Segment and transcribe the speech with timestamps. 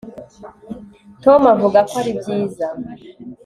[1.23, 2.67] tom avuga ko ari byiza